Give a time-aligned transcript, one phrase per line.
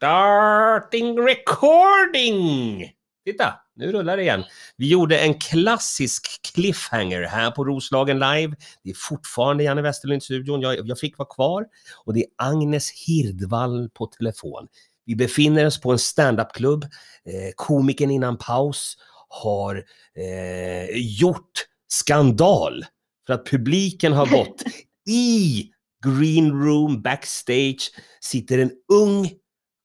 [0.00, 2.92] Starting recording!
[3.24, 4.44] Titta, nu rullar det igen.
[4.76, 8.56] Vi gjorde en klassisk cliffhanger här på Roslagen Live.
[8.84, 10.60] Det är fortfarande Janne Westerlund i studion.
[10.60, 11.66] Jag, jag fick vara kvar
[12.04, 14.68] och det är Agnes Hirdvall på telefon.
[15.06, 16.84] Vi befinner oss på en standupklubb.
[16.84, 18.96] Eh, komikern innan paus
[19.28, 19.84] har
[20.16, 22.84] eh, gjort skandal
[23.26, 24.62] för att publiken har gått
[25.08, 25.64] i
[26.04, 27.90] green room backstage
[28.20, 29.30] sitter en ung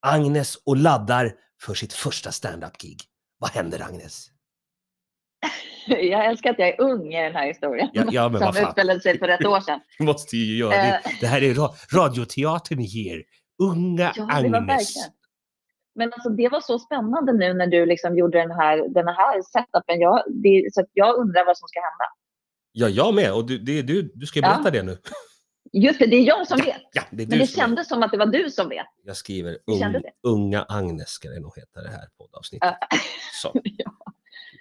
[0.06, 2.98] Agnes och laddar för sitt första stand-up-gig.
[3.38, 4.28] Vad händer Agnes?
[5.88, 7.90] Jag älskar att jag är ung i den här historien.
[7.94, 9.80] Ja, ja, men vad som utspelade sig för ett år sedan.
[9.98, 11.02] Du måste ju göra det.
[11.06, 11.12] Eh.
[11.22, 13.24] Det här är ra radioteatern ger.
[13.64, 14.96] Unga Ja, Agnes.
[15.96, 19.42] Men alltså, det var så spännande nu när du liksom gjorde den här, den här
[19.42, 20.00] setupen.
[20.00, 22.06] Jag, det, så jag undrar vad som ska hända.
[22.72, 23.34] Ja, jag med.
[23.34, 24.54] Och du, det du, du ska ju Ja.
[24.54, 24.98] berätta det nu.
[25.84, 26.82] Just det, det är jag som vet.
[26.94, 27.50] Ja, det Men det som vet.
[27.56, 28.86] kändes som att det var du som vet.
[29.06, 29.52] Jag skriver
[29.94, 30.12] det?
[30.24, 32.74] Unga Agnes ska det nog heta det här poddavsnittet.
[33.44, 33.52] Ja.
[33.64, 33.92] Ja.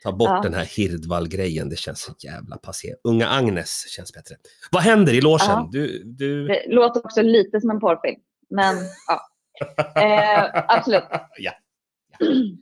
[0.02, 0.40] Ta bort Ja.
[0.42, 2.94] den här Hirdvall-grejen, det känns så jävla passé.
[3.04, 4.36] Unga Agnes känns bättre.
[4.70, 5.46] Vad händer i logen?
[5.48, 5.68] Ja.
[5.72, 6.46] Du, du...
[6.46, 8.20] Det låter också lite som en porrfilm.
[8.50, 8.76] Men
[9.08, 9.20] ja,
[10.02, 11.04] eh, absolut.
[11.38, 11.52] Ja.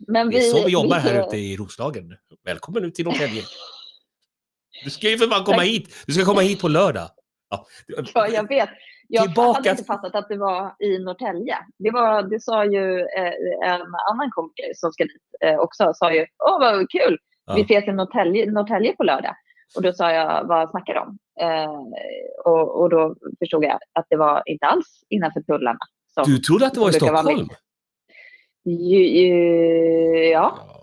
[0.07, 2.15] Men Det är så vi jobbar vi- här ute i Roslagen.
[2.45, 3.43] Välkommen ut till Norrtälje.
[4.85, 5.67] Du ska ju för fan komma Tack.
[5.67, 5.95] hit.
[6.07, 7.11] Du ska komma hit på lördag.
[7.53, 7.67] Ja.
[8.15, 8.69] Ja, jag vet.
[9.09, 11.57] Jag Tillbaka hade inte fattat att det var i Norrtälje.
[11.79, 13.33] Det, var, det sa ju eh,
[13.73, 15.93] en annan komiker som ska dit eh, också.
[15.95, 17.55] Sa ju, åh vad kul, Ja.
[17.55, 19.35] vi ses i Norrtälje, Norrtälje på lördag.
[19.77, 21.19] Och då sa jag, vad snackar om?
[21.41, 21.71] Eh,
[22.45, 25.79] och, och då förstod jag att det var inte alls innanför tullarna.
[26.27, 27.49] Du trodde att det var i Stockholm?
[28.65, 29.35] Ju, ju,
[30.29, 30.79] ja, Ja.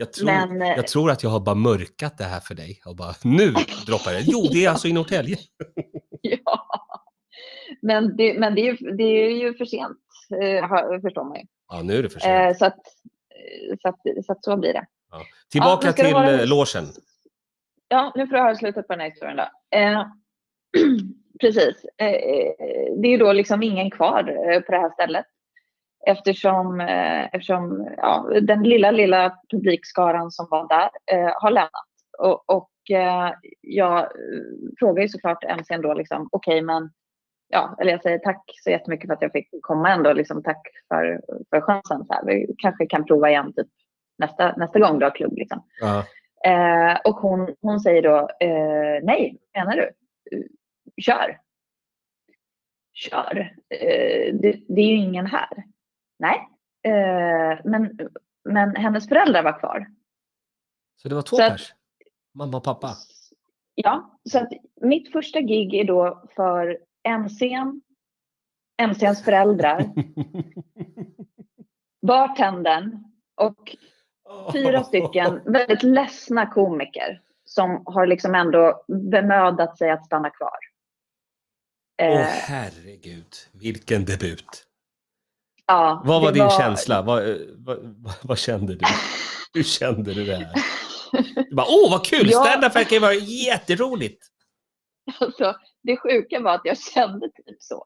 [0.00, 2.80] Jag tror, men eh, jag tror att jag har bara mörkat det här för dig
[2.86, 3.54] och bara nu
[3.86, 4.22] droppar det.
[4.26, 5.36] Jo, det är alltså i Norrtälje.
[6.44, 6.66] ja.
[7.82, 9.98] Men, det, men det, är, ju- det är ju för sent,
[10.42, 11.44] eh, förstår man ju.
[11.68, 12.50] Ja, nu är det för sent.
[12.52, 14.86] Eh, så, att, eh, så, att, så att så blir det.
[15.50, 16.92] Tillbaka men ska det till eh, logen.
[17.88, 19.78] Ja, nu får jag höra slutet på den här historien då.
[19.78, 20.06] Eh,
[21.40, 21.84] precis.
[21.84, 22.52] Eh,
[23.00, 24.22] det är ju då liksom ingen kvar
[24.60, 25.26] på det här stället.
[26.06, 30.90] Eftersom, eh, eftersom ja, den lilla, lilla publikskaran som var där
[31.40, 31.70] har lämnat.
[32.18, 34.42] Och, och eh, jag eh,
[34.78, 36.90] frågar ju såklart MCn då liksom, okej men,
[37.48, 40.68] ja, eller jag säger tack så jättemycket för att jag fick komma ändå, liksom tack
[40.88, 42.04] för, för chansen.
[42.06, 42.24] Så här.
[42.26, 43.68] Vi kanske kan prova igen typ
[44.18, 45.64] nästa, nästa gång du har klubb liksom.
[45.80, 46.04] Ja.
[46.44, 49.92] Eh, och hon, hon säger då, eh, nej, menar du?
[51.02, 51.38] Kör.
[52.92, 53.54] Kör.
[53.68, 55.64] Eh, det, det är ju ingen här.
[56.18, 56.48] Nej,
[56.82, 57.98] eh, men,
[58.44, 59.86] men hennes föräldrar var kvar.
[60.96, 61.74] Så det var två pers?
[62.38, 62.96] Mamma och pappa?
[63.74, 64.48] Ja, så att
[64.80, 66.78] mitt första gig är då för
[67.08, 67.80] MCn,
[68.88, 69.84] MCns föräldrar,
[72.06, 73.04] bartendern
[73.36, 73.76] och
[74.52, 80.58] fyra stycken väldigt ledsna komiker som har liksom ändå bemödat sig att stanna kvar.
[82.02, 84.66] Åh Eh, herregud, vilken debut.
[85.66, 87.02] ja, Vad var din känsla?
[87.02, 88.86] Vad, eh, vad, vad, vad kände du?
[89.54, 90.52] Hur kände du det här?
[91.50, 92.30] Du bara, åh vad kul!
[92.30, 92.44] Ja.
[92.44, 94.26] Stand-up verkar vara jätteroligt!
[95.20, 97.82] Alltså, det sjuka var att jag kände typ så.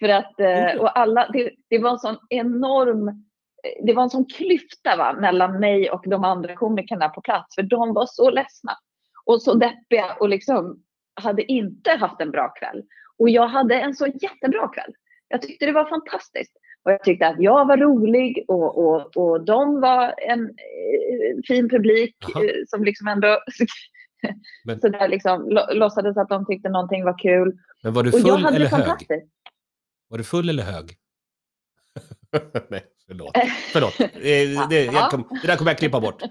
[0.00, 4.10] För att, eh, och alla, det, det var en sån enorm, eh, det var en
[4.10, 7.54] sån klyfta va, mellan mig och de andra komikerna på plats.
[7.54, 8.72] För de var så ledsna
[9.24, 10.82] och så deppiga och liksom
[11.20, 12.82] hade inte haft en bra kväll.
[13.18, 14.92] Och jag hade en så jättebra kväll.
[15.28, 16.52] Jag tyckte det var fantastiskt.
[16.88, 21.68] Och jag tyckte att jag var rolig och, och, och de var en eh, fin
[21.68, 22.44] publik Jaha.
[22.44, 23.38] eh, som liksom ändå
[24.64, 27.58] Men- så där liksom, lo- låtsades att de tyckte någonting var kul.
[27.82, 29.06] Men var du full eller det hög?
[30.08, 30.84] Var du full eller hög?
[32.68, 33.36] Nej, förlåt.
[33.72, 34.00] Förlåt.
[34.00, 36.22] Eh, Det, jag kom, det där kommer jag klippa bort.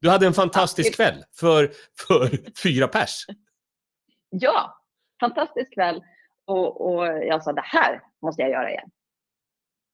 [0.00, 1.70] Du hade en fantastisk kväll för,
[2.08, 2.30] för
[2.62, 3.26] fyra pers.
[4.30, 4.82] Ja,
[5.20, 6.02] fantastisk kväll.
[6.46, 8.90] Och, och jag sa det här måste jag göra igen.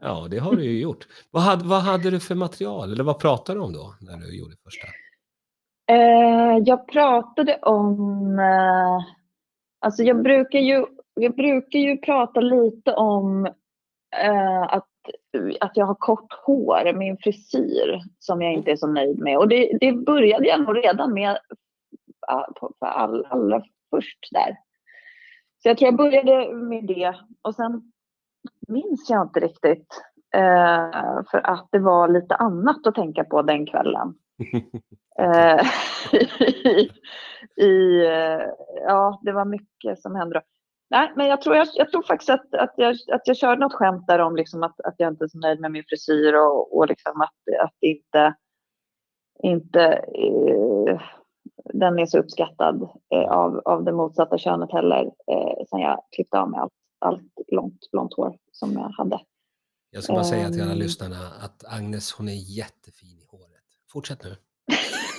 [0.01, 1.07] Ja, det har du ju gjort.
[1.31, 2.93] Vad hade, vad hade du för material?
[2.93, 4.87] Eller vad pratade du om då, när du gjorde första?
[5.91, 8.39] Eh, jag pratade om...
[8.39, 8.99] Eh,
[9.81, 13.47] alltså jag brukar ju, jag brukar ju prata lite om
[14.17, 14.89] eh, att,
[15.61, 19.39] att jag har kort hår, min frisyr, som jag inte är så nöjd med.
[19.39, 21.39] Och det, det började jag nog redan med
[22.81, 24.57] all, allra först där.
[25.63, 27.15] Så jag tror jag började med det.
[27.43, 27.93] Och sen
[28.71, 29.87] minns jag inte riktigt.
[30.35, 34.15] Eh, för att det var lite annat att tänka på den kvällen.
[35.19, 35.67] Eh,
[36.13, 36.91] i,
[37.63, 38.41] i, eh,
[38.87, 40.35] ja, det var mycket som hände.
[40.35, 40.41] Då.
[40.91, 43.73] Nej, men jag tror, jag, jag tror faktiskt att, att, jag, att jag körde något
[43.73, 46.77] skämt där om liksom att, att jag inte är så nöjd med min frisyr och,
[46.77, 48.35] och liksom att, att inte,
[49.43, 49.83] inte
[50.15, 51.01] eh,
[51.65, 56.39] den är så uppskattad eh, av, av det motsatta könet heller eh, sen jag klippte
[56.41, 59.21] av mig allt, allt långt blont hår som jag hade.
[59.91, 60.79] Jag ska bara säga till alla Ehm.
[60.79, 63.47] lyssnarna att Agnes, hon är jättefin i håret.
[63.93, 64.37] Fortsätt nu.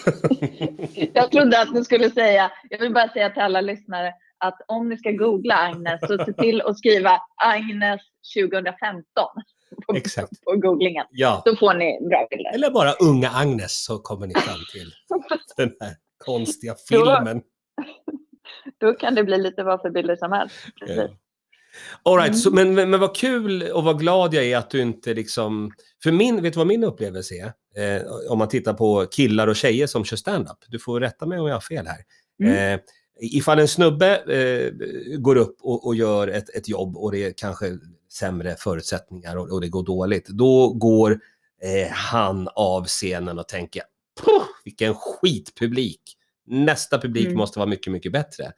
[1.13, 4.89] Jag trodde att du skulle säga, jag vill bara säga till alla lyssnare att om
[4.89, 8.01] ni ska googla Agnes så se till att skriva Agnes
[8.37, 9.03] 2015
[9.87, 10.43] på, Exakt.
[10.43, 11.05] på googlingen.
[11.11, 12.51] Ja, Då får ni bra bilder.
[12.55, 14.91] eller bara unga Agnes så kommer ni fram till
[15.57, 15.95] den här
[16.25, 17.41] konstiga filmen.
[18.77, 20.55] Då kan det bli lite vad för bilder som helst.
[20.79, 21.11] Precis.
[22.03, 22.39] All right, Mm.
[22.39, 25.71] så, men, men, men vad kul och vad glad jag är att du inte liksom...
[26.03, 27.53] För min, vet du vad min upplevelse är?
[27.97, 30.57] Eh, om man tittar på killar och tjejer som kör stand-up.
[30.67, 31.99] Du får rätta mig om jag har fel här.
[32.43, 32.73] Mm.
[32.73, 32.79] Eh,
[33.21, 34.71] ifall en snubbe eh,
[35.17, 37.77] går upp och, och gör ett, ett jobb och det är kanske
[38.11, 41.11] sämre förutsättningar och, och det går dåligt, då går
[41.63, 43.83] eh, han av scenen och tänker
[44.25, 46.01] "Puh, vilken skitpublik.
[46.47, 47.37] Nästa publik Mm.
[47.37, 48.51] måste vara mycket, mycket bättre.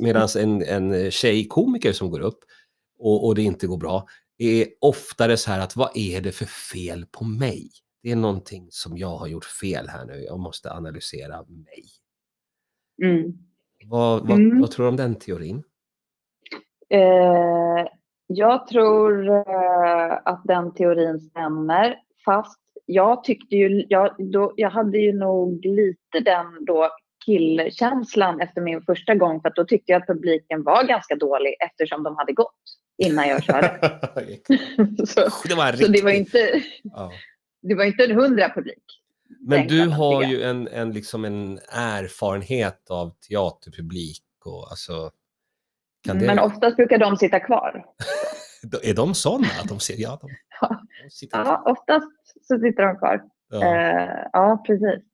[0.00, 2.38] Medan en, en tjejkomiker som går upp
[2.98, 4.06] och, och det inte går bra
[4.38, 7.70] är oftare så här att vad är det för fel på mig?
[8.02, 10.24] Det är någonting som jag har gjort fel här nu.
[10.24, 11.84] Jag måste analysera mig.
[13.02, 13.32] Mm.
[13.86, 14.60] Vad, vad, Mm.
[14.60, 15.62] vad tror du om den teorin?
[16.88, 17.86] Eh,
[18.26, 21.96] jag tror eh, att den teorin stämmer.
[22.24, 26.90] Fast jag tyckte ju, jag, då, jag hade ju nog lite den då
[27.24, 29.40] killkänslan efter min första gång.
[29.40, 32.54] För att då tyckte jag att publiken var ganska dålig eftersom de hade gått
[32.98, 33.68] innan jag körde.
[35.06, 37.12] så, det var så det var inte, ja.
[37.62, 39.02] det var inte en hundra publik.
[39.40, 45.10] Men du har ju en, en, liksom en erfarenhet av teaterpublik och alltså...
[46.04, 47.84] Kan det, Men oftast brukar de sitta kvar.
[48.82, 49.46] Är de sådana?
[49.62, 50.30] Att de ser, ja, de,
[50.60, 50.82] Ja.
[51.04, 52.08] de sitter Ja, oftast
[52.42, 53.22] så sitter de kvar.
[53.50, 53.64] ja.
[53.64, 55.11] Eh, ja precis.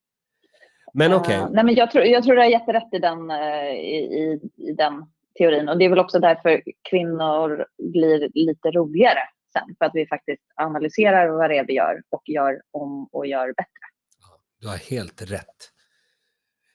[0.94, 3.96] Men okej, Eh, nej, men jag, tror, jag tror du har jätterätt i den, i,
[3.96, 5.06] i, i den
[5.38, 5.69] teorin.
[5.69, 9.20] Och det är väl också därför kvinnor blir lite roligare
[9.52, 9.75] sen.
[9.79, 13.46] För att vi faktiskt analyserar vad det är vi gör och gör om och gör
[13.46, 13.85] bättre.
[14.61, 15.73] du har helt rätt.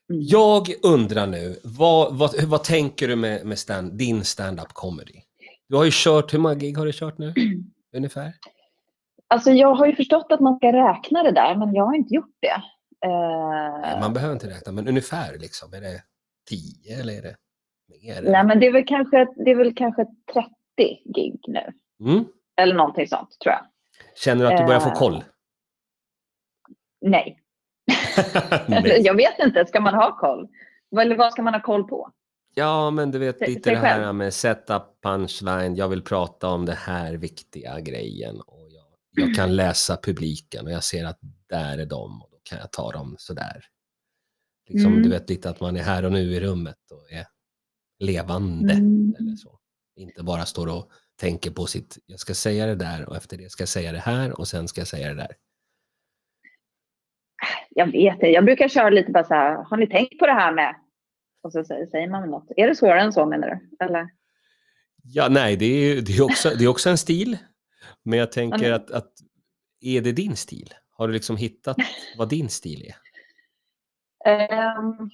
[0.10, 0.22] Mm.
[0.26, 5.22] Jag undrar nu, vad, vad, vad tänker du med, med stand, din stand-up comedy?
[5.70, 7.34] Du har ju kört, hur många gig har du kört nu?
[7.96, 8.34] Ungefär?
[9.28, 12.14] Alltså jag har ju förstått att man ska räkna det där, men jag har inte
[12.14, 12.64] gjort det.
[13.04, 15.74] Eh, Man behöver inte räkna, men ungefär liksom.
[15.74, 16.04] Är det
[16.50, 17.36] 10 eller är det
[18.04, 18.32] mer?
[18.32, 20.50] nej, men det är, väl kanske, det är väl kanske 30
[21.16, 21.72] gig nu.
[22.10, 22.26] Mm.
[22.62, 23.66] Eller någonting sånt, tror jag.
[24.16, 25.24] Känner du att du börjar få Eh, koll?
[27.02, 27.40] Nej.
[28.68, 29.02] Nej.
[29.06, 30.48] jag vet inte, ska man ha koll?
[31.02, 32.12] Eller vad ska man ha koll på?
[32.56, 34.16] Ja, men du vet lite det här själv.
[34.16, 39.56] med setup, punchline, jag vill prata om det här viktiga grejen och jag, jag kan
[39.56, 41.20] läsa publiken och jag ser att
[41.50, 43.66] där är de kan jag ta dem sådär.
[44.70, 45.04] Liksom, Mm.
[45.04, 47.26] Du vet lite att man är här och nu i rummet och är
[48.00, 49.16] levande Mm.
[49.20, 49.60] eller så.
[49.96, 53.52] Inte bara står och tänker på sitt, jag ska säga det där och efter det
[53.52, 55.36] ska jag säga det här och sen ska jag säga det där.
[57.70, 58.30] Jag vet det.
[58.30, 60.76] Jag brukar köra lite bara så här, har ni tänkt på det här med?
[61.44, 62.52] Och så säger, man något.
[62.58, 63.86] Är det svårare än så menar du?
[63.86, 64.10] Eller?
[65.04, 67.38] Ja, nej, det är, det är, också, det är också en stil.
[68.04, 69.12] Men jag tänker att, att
[69.82, 70.74] är det din stil?
[70.94, 71.78] Har du liksom hittat
[72.18, 72.96] vad din stil är?
[74.26, 75.10] Ehm,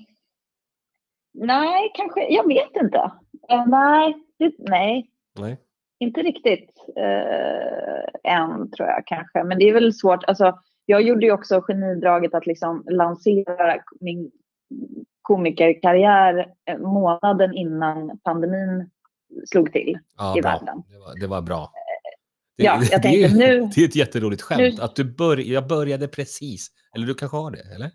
[1.34, 2.34] nej, kanske.
[2.34, 3.12] Jag vet inte.
[3.50, 5.10] Eh, nej, det, nej,
[5.40, 5.58] Nej.
[6.00, 9.44] inte riktigt uh, än tror jag kanske.
[9.44, 10.24] Men det är väl svårt.
[10.24, 14.32] Alltså, jag gjorde ju också genidraget att liksom lansera min
[15.22, 18.90] komikerkarriär eh, månaden innan pandemin
[19.46, 19.98] slog till.
[20.18, 20.52] Ja, i bra.
[20.52, 20.84] världen.
[20.88, 21.72] Det var, det var bra.
[22.64, 24.60] Ja, jag det, är, tänkte nu- det är ett jätteroligt skämt.
[24.78, 26.68] nu- Att du bör, jag började precis.
[26.96, 27.92] Eller du kanske har det, eller?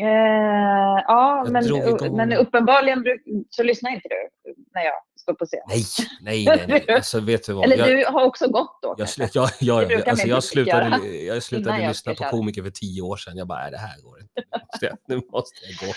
[0.00, 3.04] Eh, ja, Jag men, men uppenbarligen
[3.50, 5.60] så lyssnar inte du när jag står på scen.
[5.68, 5.82] Nej,
[6.20, 6.64] nej, nej.
[6.68, 6.84] nej.
[6.96, 7.64] Alltså, vet du vad?
[7.64, 10.44] Eller jag, du har också gått då jag, slut, jag, jag, Det brukar alltså, jag
[10.44, 13.36] slutade, jag slutade jag lyssna på komiker för tio år sedan.
[13.36, 14.32] Jag bara, nej, det här går inte.
[14.36, 15.94] Nu måste jag, nu måste jag gå.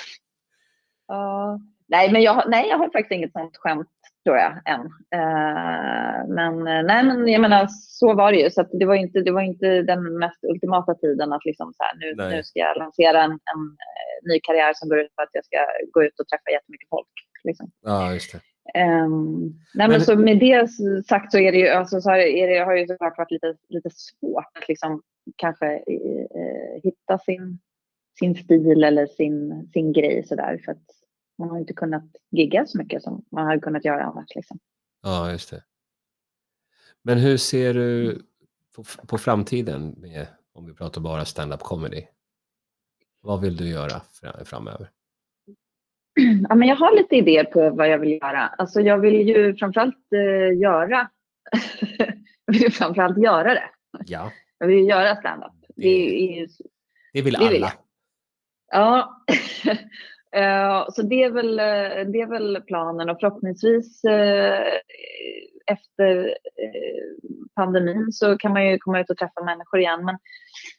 [1.07, 1.59] Ja.
[1.87, 3.87] nej, men jag, nej, jag har faktiskt inget sånt skämt
[4.25, 4.81] tror jag än.
[5.19, 8.49] Eh, men eh, nej, men jag menar så var det ju.
[8.49, 11.95] Så det var inte, det var inte den mest ultimata tiden att liksom så här,
[11.99, 12.35] nu, Nej.
[12.35, 15.45] nu ska jag lansera en, en eh, ny karriär som går ut på att jag
[15.45, 15.57] ska
[15.91, 17.07] gå ut och träffa jättemycket folk.
[17.43, 17.71] Liksom.
[17.81, 18.39] Ja, just det.
[18.79, 19.39] Ehm,
[19.75, 20.69] nej, men Men- så med det
[21.07, 23.89] sagt så är det ju, alltså, så är det, har ju såklart varit lite, lite
[23.89, 25.01] svårt att liksom
[25.35, 27.59] kanske eh, hitta sin,
[28.19, 30.61] sin stil eller sin, sin grej sådär.
[30.65, 30.85] För att
[31.39, 34.35] man har inte kunnat gigga så mycket som man hade kunnat göra annars.
[34.35, 34.59] Liksom.
[35.03, 35.63] Ja, just det.
[37.03, 38.21] Men hur ser du
[38.75, 42.03] på, på framtiden, med, om vi pratar bara stand-up comedy?
[43.21, 44.89] Vad vill du göra fra- framöver?
[46.49, 48.47] Ja, men jag har lite idéer på vad jag vill göra.
[48.47, 51.09] Alltså jag vill ju framförallt eh, göra
[52.45, 53.69] jag vill ju framförallt göra det.
[54.05, 55.51] Ja, Jag vill ju göra stand-up.
[55.75, 55.87] Det
[56.39, 56.47] är
[57.13, 57.73] det vill Det vill alla.
[58.71, 59.15] Ja,
[59.67, 59.77] Eh,
[60.89, 64.63] så det är, väl, eh, det är väl planen och förhoppningsvis eh,
[65.71, 70.05] efter eh, pandemin så kan man ju komma ut och träffa människor igen.
[70.05, 70.17] Men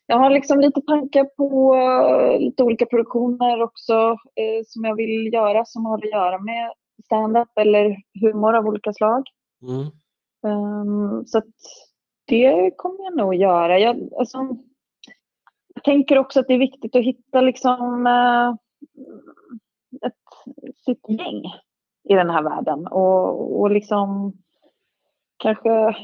[0.06, 5.32] jag har liksom lite tankar på eh, lite olika produktioner också eh, som jag vill
[5.32, 6.72] göra som har att göra med
[7.04, 9.22] stand-up eller humor av olika slag.
[9.62, 9.86] Mm.
[10.46, 11.42] Ehm, så
[12.26, 13.78] det kommer jag nog göra.
[13.78, 14.38] Jag, alltså,
[15.74, 18.54] jag tänker också att det är viktigt att hitta liksom, eh,
[20.06, 20.12] ett,
[20.84, 21.44] sitt gäng
[22.08, 22.86] i den här världen.
[22.86, 24.32] Och, och liksom
[25.36, 25.96] kanske,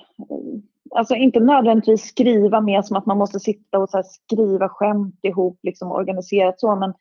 [0.91, 5.59] alltså inte nödvändigtvis skriva mer som att man måste sitta och så skriva skämt ihop,
[5.63, 6.95] liksom organiserat så, men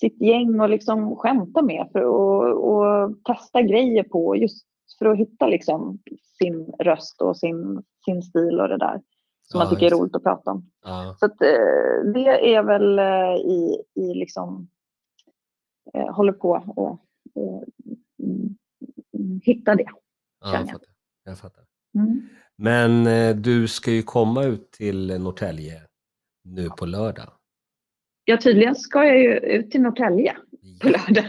[0.00, 4.66] sitt gäng och liksom skämta med för att och testa grejer på just
[4.98, 5.98] för att hitta liksom
[6.38, 9.00] sin röst och sin, sin stil och det där
[9.50, 10.70] som Ja, man tycker är roligt att prata om.
[10.84, 11.16] Ja.
[11.18, 14.68] Så att, eh, det är väl eh, i, i liksom,
[15.94, 16.90] eh, håller på och,
[17.34, 17.64] och
[18.22, 18.56] mm,
[19.18, 19.82] mm, hitta det.
[20.40, 20.66] Ja, jag jag.
[20.70, 20.88] fattar.
[21.24, 21.64] Jag fattar.
[21.94, 22.28] Mm.
[22.56, 25.82] Men eh, du ska ju komma ut till Norrtälje
[26.44, 27.32] nu på lördag.
[28.24, 30.36] Ja, tydligen ska jag ju ut till Norrtälje
[30.82, 31.24] på lördag.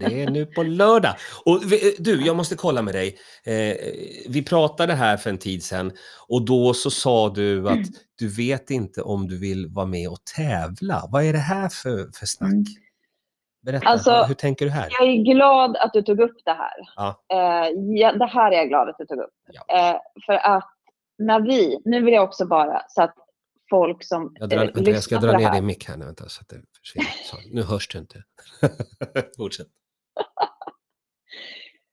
[0.00, 1.14] Det är nu på lördag.
[1.44, 3.18] Och vi- du, jag måste kolla med dig.
[3.44, 3.76] Eh,
[4.28, 5.92] vi pratade här för en tid sedan
[6.28, 7.86] och då så sa du att
[8.18, 11.08] du vet inte om du vill vara med och tävla.
[11.12, 12.50] Vad är det här för, för snack?
[12.52, 12.64] Mm.
[13.62, 14.88] Berätta, Alltså, hur tänker du här?
[14.98, 16.72] Jag är glad att du tog upp det här.
[16.96, 17.24] Ja.
[17.32, 19.34] Eh, ja, det här är jag glad att du tog upp.
[19.52, 19.78] Ja.
[19.78, 20.70] Eh, för att
[21.18, 23.14] när vi, nu vill jag också bara så att
[23.70, 26.28] folk som Jag, drar, eh, vänta, jag ska dra ner din mick här nu, vänta,
[26.28, 27.10] så att det försvinner.
[27.24, 28.22] Så, nu hörs du inte.
[29.36, 29.68] Fortsätt.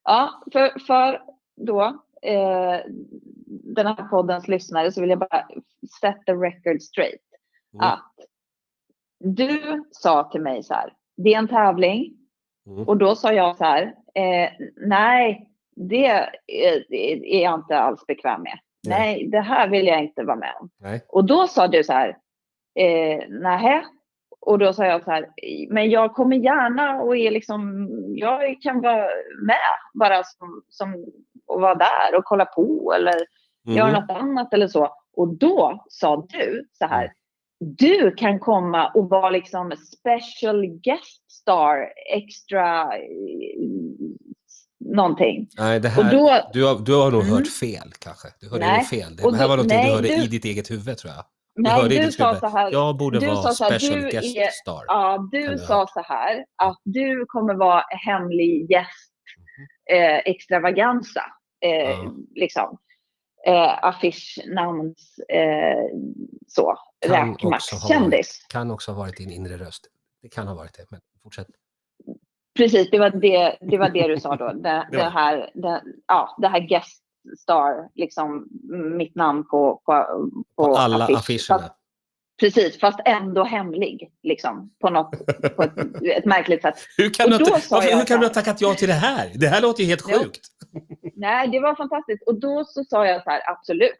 [0.09, 1.21] Ja, för, för
[1.55, 1.81] då
[2.21, 2.79] eh,
[3.75, 5.47] den här poddens lyssnare så vill jag bara
[6.01, 7.21] set the record straight.
[7.73, 7.87] Mm.
[7.87, 8.13] Att
[9.19, 12.13] du sa till mig så här, det är en tävling.
[12.67, 12.87] Mm.
[12.87, 13.83] Och då sa jag så här,
[14.15, 16.29] eh, nej, det är,
[17.41, 18.59] jag inte alls bekväm med.
[18.87, 18.99] Nej.
[18.99, 20.69] Nej, det här vill jag inte vara med om.
[20.79, 21.01] Nej.
[21.09, 22.09] Och då sa du så här,
[22.79, 23.85] eh, nej.
[24.39, 25.29] Och då sa jag så här,
[25.69, 29.07] men jag kommer gärna och är liksom, jag kan vara
[29.47, 29.57] med
[29.93, 31.05] bara som, som
[31.47, 33.13] och vara där och kolla på eller
[33.67, 34.01] göra Mm.
[34.01, 34.89] något annat eller så.
[35.13, 37.13] Och då sa du så här,
[37.59, 42.99] du kan komma och vara liksom special guest star, extra eh,
[44.95, 45.47] någonting.
[45.57, 47.33] Nej, det Och här, då, du, har, du har nog Mm.
[47.33, 48.27] hört fel kanske.
[48.39, 49.15] Du hörde Nej, fel.
[49.15, 51.25] Det här var någonting nej, du hörde du- i ditt eget huvud tror jag.
[51.55, 52.39] nej, hörde i du ditt sa huvud.
[52.39, 54.83] så här, Jag borde vara här, special du guest är- star.
[54.87, 59.13] ja, du du sa så här att du kommer vara hemlig gäst,
[59.91, 61.21] eh, extravaganza,
[61.65, 62.13] eh, Ja.
[62.35, 62.77] liksom.
[63.45, 65.85] Eh, affischnamns, eh,
[66.47, 66.75] så,
[67.05, 68.45] räkmackskändis.
[68.49, 69.87] Kan också ha varit din inre röst.
[70.21, 71.47] Det kan ha varit det, men fortsätt.
[72.55, 74.53] Precis, det var det, det, var det du sa då.
[74.53, 77.03] Det, det, här, det, ja, det här guest
[77.39, 78.47] star, liksom
[78.97, 80.05] mitt namn på, på,
[80.55, 81.17] på, På alla affisch.
[81.17, 81.61] affischerna.
[81.61, 81.73] Fast,
[82.39, 85.25] precis, fast ändå hemlig, liksom, på, något,
[85.55, 85.77] på ett,
[86.17, 86.75] ett märkligt sätt.
[86.97, 89.31] Hur kan, Och du, varför, jag hur kan du ha tackat ja till det här?
[89.35, 90.41] Det här låter ju helt sjukt.
[91.15, 92.23] Nej, det var fantastiskt.
[92.27, 93.91] Och då så sa jag så här, absolut,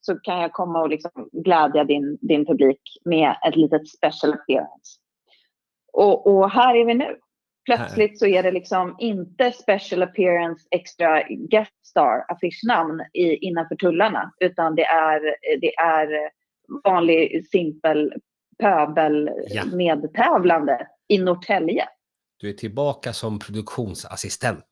[0.00, 4.98] så kan jag komma och liksom glädja din, din publik med ett litet special appearance.
[5.92, 7.16] Och, och här är vi nu.
[7.64, 14.32] Plötsligt så är det liksom inte special appearance extra guest star affischnamn i, innanför tullarna,
[14.40, 15.20] utan det är,
[15.60, 16.30] det är
[16.84, 18.12] vanlig simpel
[18.58, 19.64] pöbel Ja.
[19.64, 21.84] medtävlande i Norrtälje.
[22.40, 24.64] Du är tillbaka som produktionsassistent.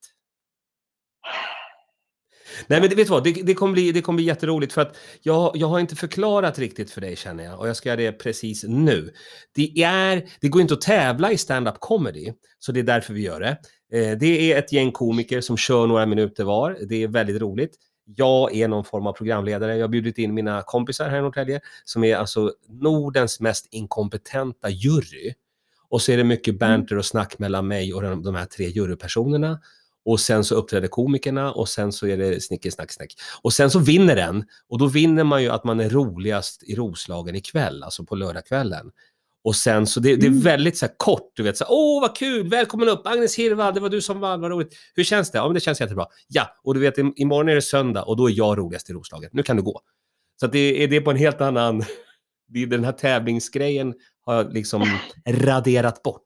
[2.66, 4.80] Nej men det- vet du vad, det, det, kommer bli, det kommer bli jätteroligt för
[4.82, 7.96] att jag, jag har inte förklarat riktigt för dig känner jag och jag ska göra
[8.00, 9.12] det precis nu.
[9.54, 13.20] Det, är, det går inte att tävla i stand-up comedy, så det är därför vi
[13.22, 13.58] gör det.
[13.92, 17.76] Eh, det är ett gäng komiker som kör några minuter var, det är väldigt roligt.
[18.16, 21.60] Jag är någon form av programledare, jag har bjudit in mina kompisar här i Norrtälje
[21.84, 25.34] som är alltså Nordens mest inkompetenta jury.
[25.88, 28.68] Och så är det mycket banter och snack mellan mig och de, de här tre
[28.68, 29.60] jurypersonerna.
[30.04, 33.14] Och sen så uppträder komikerna och sen så är det snicker, snack, snack.
[33.42, 34.44] Och sen så vinner den.
[34.68, 38.90] Och då vinner man ju att man är roligast i Roslagen ikväll, alltså på lördagskvällen.
[39.44, 40.40] Och sen så det, det är Mm.
[40.40, 43.80] väldigt så kort, du vet så här, åh vad kul, välkommen upp, Agnes Hirvald, det
[43.80, 44.74] var du som vann, vad roligt.
[44.94, 45.38] Hur känns det?
[45.38, 46.06] Ja men det känns jättebra.
[46.28, 48.92] Ja, och du vet im- imorgon är det söndag och då är jag roligast i
[48.92, 49.80] Roslaget, nu kan du gå.
[50.40, 51.82] Så det är det på en helt annan,
[52.48, 53.94] det den här tävlingsgrejen
[54.26, 56.22] har jag liksom raderat bort.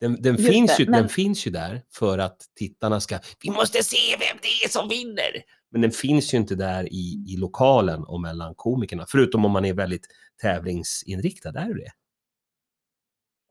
[0.00, 3.50] Den, den, finns det, ju, men- den finns ju där för att tittarna ska, vi
[3.50, 5.42] måste se vem det är som vinner.
[5.70, 9.64] Men den finns ju inte där i, i lokalen och mellan komikerna, förutom om man
[9.64, 10.06] är väldigt
[10.42, 11.48] tävlingsinriktad.
[11.48, 11.90] Är det det?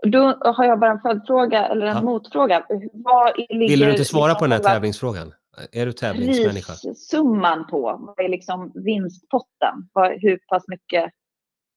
[0.10, 0.20] Då
[0.54, 2.02] har jag bara en följdfråga eller en Ja.
[2.02, 2.66] motfråga.
[3.50, 5.34] Ligger Vill du inte svara liksom på den här tävlingsfrågan?
[5.72, 6.74] Är du tävlingsmänniska?
[6.74, 8.14] Prissumman på?
[8.18, 9.74] Vad är liksom vinstpotten?
[9.94, 11.12] Vad, hur pass mycket?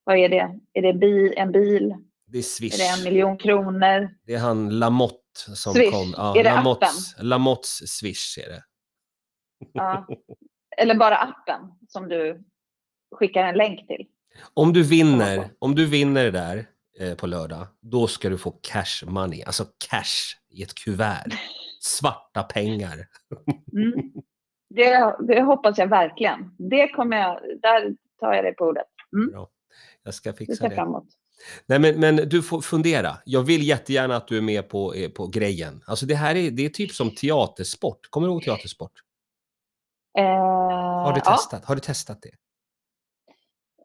[0.04, 0.50] Vad är det?
[0.72, 1.94] Är det bi, en bil?
[2.26, 2.74] Det är Swish.
[2.74, 4.10] Är det en miljon kronor?
[4.26, 5.16] Det är han Lamotte
[5.54, 5.90] som Swish.
[5.90, 6.14] kom.
[6.16, 7.68] Ja, Är det Lamottes, Lamottes
[7.98, 8.62] Swish är det.
[9.72, 10.06] Ja.
[10.76, 12.44] Eller bara appen som du
[13.10, 14.06] skickar en länk till?
[14.54, 16.66] Om du vinner, om du vinner det där
[17.00, 21.32] eh, på lördag, då ska du få cash money, alltså cash i ett kuvert.
[21.80, 23.06] Svarta pengar.
[23.72, 24.12] Mm.
[24.74, 26.54] Det, det hoppas jag verkligen.
[26.58, 28.86] Det kommer jag, där tar jag dig på ordet.
[29.32, 29.48] Bra.
[30.02, 30.74] Jag ska fixa det.
[30.74, 31.04] fram emot.
[31.66, 33.16] Nej, men, men du får fundera.
[33.24, 35.82] Jag vill jättegärna att du är med på, eh, på grejen.
[35.86, 38.10] Alltså det här är, det är typ som teatersport.
[38.10, 38.92] Kommer du ihåg teatersport?
[40.18, 40.24] Eh,
[41.04, 41.30] Har du ja.
[41.30, 41.64] testat?
[41.64, 42.30] Har du testat det?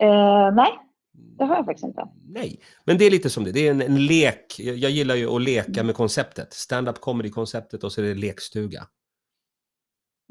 [0.06, 0.72] Eh, nej,
[1.14, 2.08] det har jag faktiskt inte.
[2.30, 3.52] Nej, men det är lite som det.
[3.52, 4.60] Det är en, en lek.
[4.60, 5.86] Jag, gillar ju att leka Mm.
[5.86, 6.54] med konceptet.
[6.54, 8.88] Stand-up comedy-konceptet och så är det lekstuga.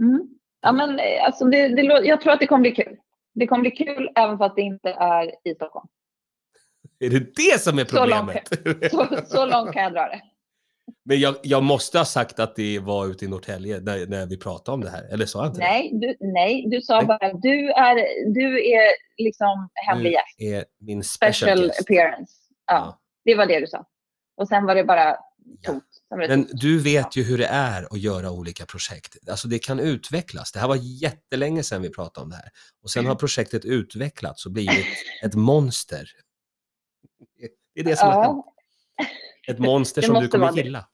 [0.03, 0.29] Mm.
[0.61, 2.97] Ja, men, eh, alltså det, det, jag tror att det kommer bli kul.
[3.35, 5.87] Det kommer bli kul även fast det inte är i Stockholm.
[6.99, 8.91] Är det det som är Så långt problemet?
[8.91, 10.21] Så, så långt kan jag dra det.
[11.05, 14.37] Men jag, jag måste ha sagt att det var ute i Norrtälje när, när vi
[14.37, 15.05] pratade om det här.
[15.13, 17.07] Eller sa jag inte Nej du, nej, du sa Nej.
[17.07, 17.95] bara du är,
[18.35, 19.91] du är liksom det?
[19.93, 20.25] hemlig gäst.
[20.39, 22.33] Du är min special, Special appearance.
[22.67, 23.01] Ja, Ja.
[23.25, 23.87] Det var det du sa.
[24.37, 25.17] Och sen var det bara
[25.63, 25.73] Ja.
[25.73, 25.85] tomt.
[26.11, 29.17] Det Men du vet ju hur det är att göra olika projekt.
[29.31, 30.53] Alltså det kan utvecklas.
[30.53, 32.49] Det här var jättelänge sedan vi pratade om det här.
[32.83, 34.87] Och sen har projektet utvecklats och blivit
[35.25, 36.09] ett monster.
[37.75, 38.45] Det är det som har hänt.
[39.49, 40.87] Ett monster som du kommer gilla.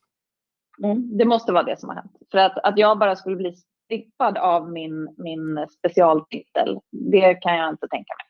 [0.85, 2.13] mm, det måste vara det som har hänt.
[2.31, 7.69] För att, att jag bara skulle bli strippad av min, min specialtitel, det kan jag
[7.69, 8.27] inte tänka mig.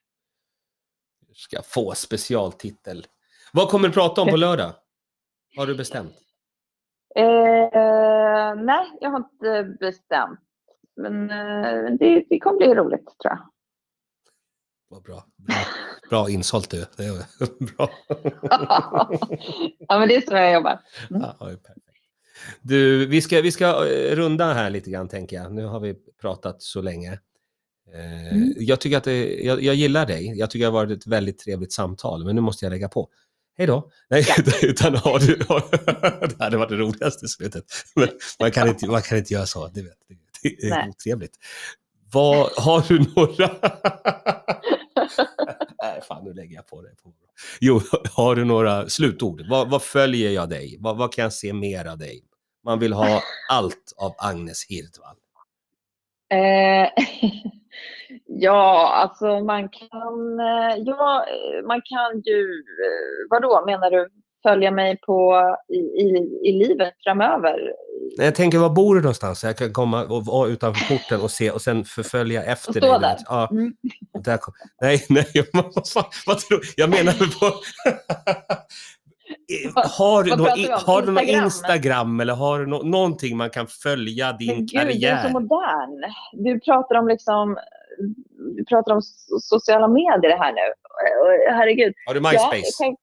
[1.28, 3.06] Du ska få specialtitel.
[3.52, 4.72] Vad kommer du prata om på lördag?
[5.56, 6.12] Har du bestämt?
[7.14, 10.40] Eh, nej, jag har inte bestämt.
[10.96, 13.38] Men eh, det, det kommer bli roligt tror jag.
[14.92, 15.24] Vad bra.
[15.36, 15.56] Bra,
[16.10, 16.86] bra insålt du.
[16.96, 17.24] Det är
[17.76, 17.90] bra.
[19.88, 20.80] ja, men det är så jag jobbar.
[21.10, 21.22] Mm.
[21.22, 21.78] Ja, perfekt.
[22.60, 25.52] Du, vi ska, vi ska eh, runda här lite grann tänker jag.
[25.52, 27.12] Nu har vi pratat så länge.
[27.12, 27.18] Eh,
[28.32, 28.52] Mm.
[28.56, 30.38] Jag tycker att det, jag, jag gillar dig.
[30.38, 33.08] Jag tycker det har varit ett väldigt trevligt samtal, men nu måste jag lägga på.
[33.58, 33.90] Hej då!
[34.10, 34.26] Nej,
[34.62, 35.36] utan har du...
[36.36, 37.64] Det hade varit det roligaste slutet.
[37.96, 38.08] Men
[38.40, 39.68] man kan inte, man kan inte göra så.
[39.68, 39.92] Det, vet,
[40.42, 41.38] det, det är otrevligt.
[42.12, 43.50] Vad, har du några...
[45.82, 46.90] Nej, fan nu lägger jag på det.
[47.60, 47.80] Jo,
[48.16, 49.42] har du några slutord?
[49.48, 50.76] Vad, vad följer jag dig?
[50.80, 52.24] Vad, vad kan jag se mer av dig?
[52.64, 55.16] Man vill ha allt av Agnes Hirdvall.
[56.32, 56.88] Eh,
[58.26, 61.26] ja, alltså man kan, eh, ja,
[61.66, 64.08] man kan ju, eh, vadå menar du,
[64.42, 67.72] följa mig på i, i, i livet framöver?
[68.18, 69.40] Nej, Jag tänker, var bor du någonstans?
[69.40, 72.74] Så Jag kan komma och vara utanför porten och se och sen förfölja efter Och
[72.74, 72.82] dig.
[72.82, 73.16] stå du där.
[73.28, 73.72] Ja, Mm.
[74.24, 74.54] där kom...
[74.80, 77.54] Nej, nej, vad, fan, vad tror Jag menar på...
[79.74, 80.78] Har du, vad nå- pratar vi om?
[80.86, 81.44] har du någon Instagram?
[81.44, 85.22] Instagram eller har du nå- någonting man kan följa din Men gud, du är karriär?
[85.22, 86.04] så modern.
[86.32, 87.58] Du pratar om liksom,
[88.56, 90.60] du pratar om so- sociala medier här nu.
[90.60, 91.94] Eh, Herregud.
[92.06, 92.94] Har du MySpace?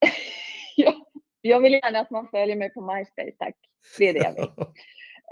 [0.76, 0.92] ja,
[1.40, 3.54] jag vill gärna att man följer mig på MySpace, tack.
[3.98, 4.50] Det är det jag vill.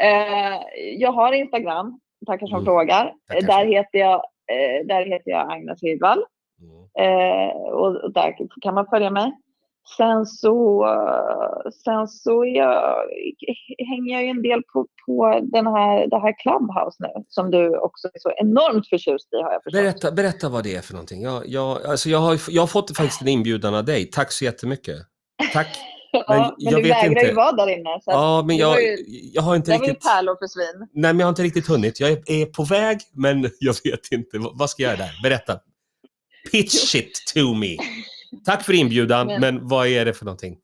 [0.03, 0.59] Eh,
[0.99, 3.13] jag har Instagram, tackar som Mm, frågar.
[3.29, 4.15] tackar där, heter jag,
[4.53, 6.25] eh, där heter jag Agnes Hirdvall.
[6.61, 7.11] Mm.
[7.11, 9.33] Eh, och och där kan man följa mig.
[9.97, 10.87] Sen så,
[11.85, 12.95] sen så jag,
[13.89, 17.79] hänger jag ju en del på, på den här, det här Clubhouse nu som du
[17.79, 19.83] också är så enormt förtjust i har jag förstått.
[19.83, 21.23] Berätta, berätta vad det är för någonting.
[21.23, 24.11] Jag, jag, alltså jag, har, jag har fått faktiskt en inbjudan av dig.
[24.11, 24.97] Tack så jättemycket.
[25.53, 25.69] Tack.
[26.13, 27.27] Ja, men men jag du vet vägrar inte.
[27.27, 28.01] ju vara där inne.
[28.07, 28.97] Ja, men jag, ju-
[29.33, 30.09] jag har inte det var ju riktigt...
[30.09, 30.89] pärlor för svin.
[30.93, 32.01] Nej, men jag har inte riktigt hunnit.
[32.01, 34.39] Jag är, är på väg, men jag vet inte.
[34.39, 35.23] Vad vad ska jag göra där?
[35.23, 35.61] Berätta.
[36.53, 37.77] Pitch it to me.
[38.45, 40.59] Tack för inbjudan, men, Men- vad är det för någonting?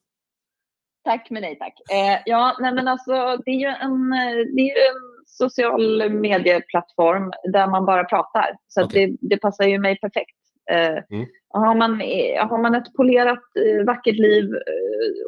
[1.04, 1.74] Tack men nej tack.
[1.92, 3.12] Eh, ja, nej men alltså
[3.44, 4.10] det är ju en,
[4.56, 8.56] det är en social medieplattform där man bara pratar.
[8.68, 9.06] Så Okej.
[9.20, 10.36] det, det passar ju mig perfekt.
[10.70, 11.26] Eh, Mm.
[11.48, 14.50] har man, eh, har man ett polerat eh, vackert liv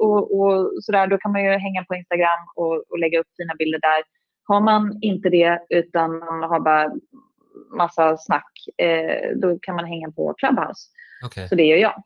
[0.01, 3.55] och, och sådär, då kan man ju hänga på Instagram och, och lägga upp fina
[3.59, 4.03] bilder där.
[4.49, 6.93] Har man inte det utan man har bara
[7.77, 8.53] massa snack,
[9.37, 10.89] då kan man hänga på Clubhouse.
[11.25, 11.49] Okej.
[11.49, 12.03] Så det gör jag.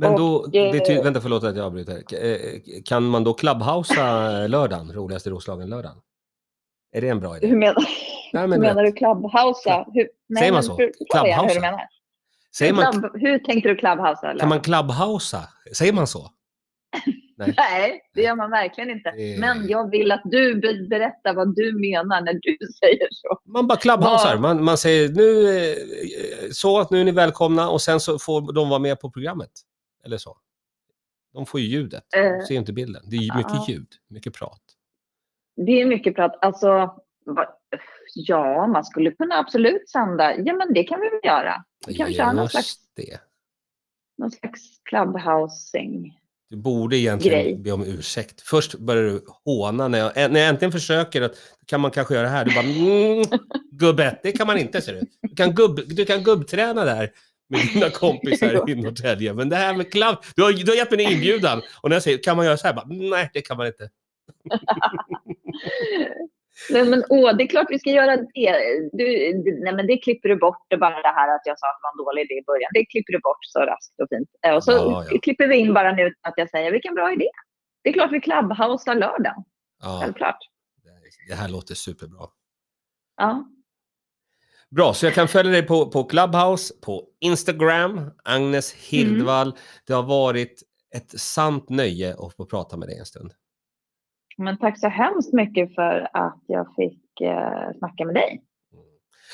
[0.00, 2.02] Men Och, då, det, ty- eh, vänta förlåt att jag avbryter.
[2.84, 5.96] Kan man då clubhousa lördagen, roligaste Roslagen-lördagen?
[6.92, 7.46] Är det en bra idé?
[7.46, 7.74] Hur menar,
[8.32, 9.86] Nej, hur men du menar du clubhousa?
[9.92, 10.76] Hur, nej, Säger man så?
[10.76, 11.80] förklara igen hur du menar.
[12.56, 14.30] Säger man, Club, hur tänkte du clubhousa?
[14.30, 14.40] Eller?
[14.40, 15.48] kan man clubhousa?
[15.76, 16.30] Säger man så?
[17.56, 19.10] Nej, det gör man verkligen inte.
[19.10, 23.40] Det- Men jag vill att du be- berättar vad du menar när du säger så.
[23.44, 24.38] Man bara clubhousar.
[24.38, 25.76] Man, man säger nu, eh,
[26.52, 29.50] så, nu är ni välkomna och sen så får de vara med på programmet.
[30.04, 30.36] Eller så.
[31.32, 33.02] De får ju ljudet, de Eh, ser inte bilden.
[33.06, 33.64] Det är mycket ja.
[33.68, 34.60] ljud, mycket prat.
[35.66, 36.38] Det är mycket prat.
[36.40, 36.94] Alltså,
[38.14, 40.36] ja, man skulle kunna absolut sända.
[40.36, 41.64] Ja, men det kan vi väl göra.
[41.86, 43.20] Vi kan köra någon slags, Just det.
[44.18, 46.18] någon slags clubhousing.
[46.50, 47.58] Du borde egentligen Grej.
[47.58, 48.40] be om ursäkt.
[48.40, 51.34] Först börjar du håna när jag, när jag äntligen försöker att
[51.66, 52.44] kan man kanske göra det här.
[52.44, 53.24] Du bara mm,
[53.70, 55.00] gubbe, det kan man inte ser du.
[55.28, 57.12] Du kan, gubb, du kan gubbträna där
[57.48, 59.34] med dina kompisar i Norrtälje.
[59.34, 61.62] Men det här med klubb, du har, du har gett mig en inbjudan.
[61.82, 63.90] Och när jag säger kan man göra så här, bara, nej det kan man inte.
[66.70, 68.26] Nej, men åh, det är klart vi ska göra det.
[68.92, 69.06] Du,
[69.44, 70.58] det- nej, men det klipper du bort.
[70.70, 72.70] Det bara det här att jag sa att det var en dålig idé i början.
[72.74, 74.28] Det klipper du bort så raskt och fint.
[74.46, 75.18] Eh, Och så Ja, ja.
[75.22, 77.28] klipper vi in bara nu att jag säger vilken bra idé.
[77.82, 79.44] Det är klart vi clubhousear lördagen.
[79.82, 80.38] Ja, Självklart.
[81.28, 82.26] det här låter superbra.
[83.16, 83.48] Ja.
[84.70, 89.54] Bra, så jag kan följa dig på, på Clubhouse, på Instagram, Agnes Hirdvall.
[89.86, 90.62] Det har varit
[90.96, 93.32] ett sant nöje att få prata med dig en stund.
[94.42, 98.42] Men tack så hemskt mycket för att jag fick eh, snacka med dig.
[98.72, 98.84] Mm.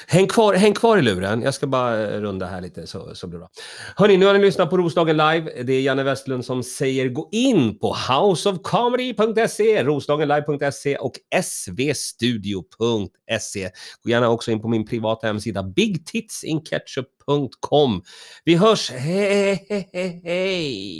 [0.08, 1.42] Häng kvar, häng kvar i luren.
[1.42, 3.50] Jag ska bara eh, runda här lite så, så blir det bra.
[3.96, 5.62] Hörni, nu har ni lyssnat på Roslagen live.
[5.62, 13.70] Det är Janne Westlund som säger gå in på houseofcomedy.se, roslagenlive.se och svstudio.se.
[14.02, 18.02] Gå gärna också in på min privata hemsida bigtitsinketchup.com.
[18.44, 20.94] Vi hörs, hej, hej, hej!